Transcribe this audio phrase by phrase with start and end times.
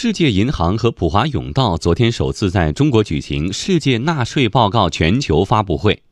[0.00, 6.04] 世界银行和普华永道昨天首次在中国举行世界纳税报告全球发布会。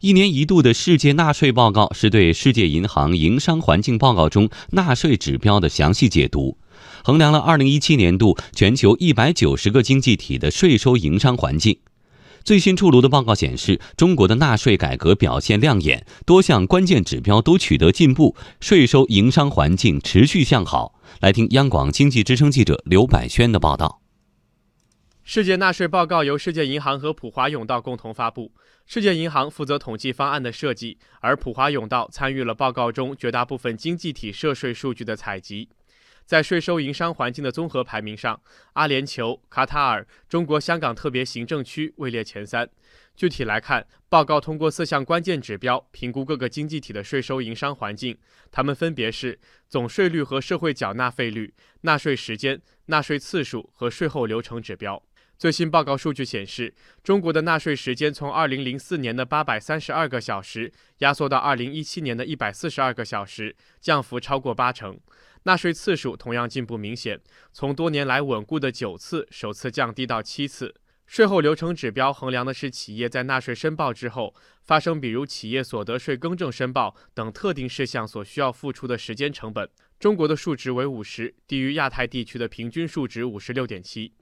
[0.00, 6.58] 一年一度的世界纳税报告是对世界银行营商环境报告中纳税指标的详细解读，
[7.04, 11.78] 衡量了2017年度全球190个经济体的税收营商环境。
[12.42, 20.94] 最新出炉的报告显示，中国的纳税改革表现亮眼，多项关键指标都取得进步，税收营商环境持续向好。
[21.18, 24.00] 来听央广经济之声记者刘百轩的报道。
[25.22, 28.52] 世界纳税报告由世界银行和普华永道共同发布，
[28.86, 35.68] 世界银行负责统计方案的设计，而普华永道参与了报告中绝大部分经济体涉税数据的采集。
[36.30, 38.40] 在税收营商环境的综合排名上，
[38.74, 42.70] 阿联酋、卡塔尔、中国香港特别行政区位列前三。
[43.16, 48.16] 具体来看，报告通过四项关键指标评估各个经济体的税收营商环境，
[48.52, 55.02] 它们分别是总税率和社会缴纳费率、纳税时间、纳税次数和税后流程指标。
[55.40, 65.00] 最新报告数据显示，中国的纳税时间从2004年的832个小时压缩到2017年的142个小时，降幅超过八成。
[65.44, 67.18] 纳税次数同样进步明显，
[67.54, 70.74] 从多年来稳固的九次首次降低到七次。
[71.06, 79.66] 税后流程指标衡量的是企业在纳税申报之后发生，比如企业所得税更正申报等特定事项所需要付出的时间成本。
[79.98, 84.12] 中国的数值为五十，低于亚太地区的平均数值五十六点七。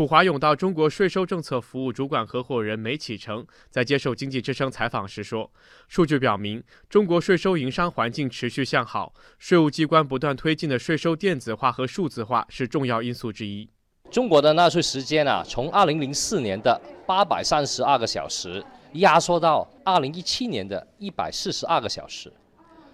[0.00, 5.52] 普华永道中国税收政策服务主管合伙人梅启成在接受经济之声采访时说
[5.88, 13.68] ：“数据表明，中国税收营商环境持续向好，税务机关不断推进的税收电子化和数字化是重要因素之一。
[14.10, 22.32] 中国的纳税时间啊，从2004年的832个小时压缩到2017年的142个小时，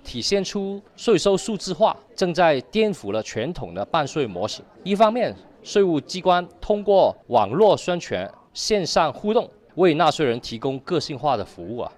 [0.07, 4.63] 体现出税收数字化正在颠覆了传统的办税模式。
[4.85, 11.93] 一方面，税务机关通过网络宣传、线上互动，为纳税人提供个性化的服务啊。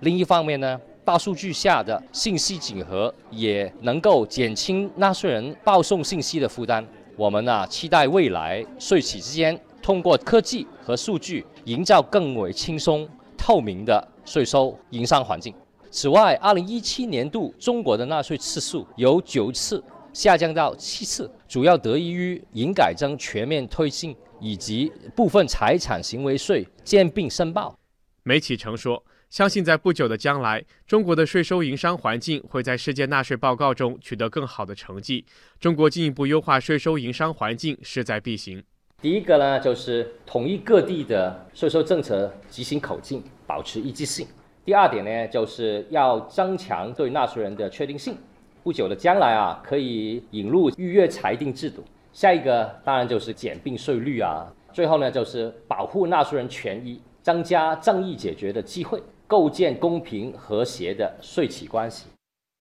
[0.00, 6.84] 另一方面呢，大数据下的信息整合也能够减轻纳税人报送信息的负担。
[7.16, 15.54] 我们啊，期待未来税企之间通过科技和数据，营造更为轻松、透明的税收营商环境。
[15.94, 19.80] 此外二零一七年度中国的纳税次数由九次。
[20.12, 27.76] 下降到七次，主要得益于营改增全面推进以及部分财产行为税兼并申报。
[28.24, 35.24] 梅启成说：“相信在不久的将来，中国的税收营商环境会在世界纳税报告中取得更好的成绩。
[35.60, 38.62] 中国进一步优化税收营商环境势在必行。
[39.00, 44.26] 第一个呢，就是统一各地的税收政策执行口径，保持一致性。
[44.64, 48.16] 第二点呢，就是要增强对纳税人的确定性。”
[48.64, 51.84] 不久的将来啊，可以引入预约裁定制度。
[52.14, 54.50] 下一个当然就是减并税率啊。
[54.72, 62.06] 最后呢，就是保护纳税人权益，增加正义解决的机会，构建公平和谐的税企关系。